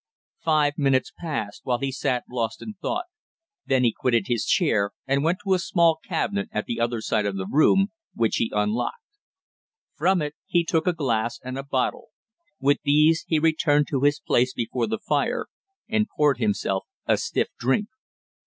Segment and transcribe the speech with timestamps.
[0.43, 3.05] Five minutes passed while he sat lost in thought,
[3.67, 7.27] then he quitted his chair and went to a small cabinet at the other side
[7.27, 9.19] of the room, which he unlocked;
[9.93, 12.07] from it he took a glass and a bottle.
[12.59, 15.45] With these he returned to his place before the fire
[15.87, 17.87] and poured himself a stiff drink.